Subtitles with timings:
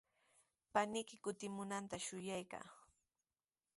[0.73, 2.67] Paniyki kutimunantami shuyaykaa.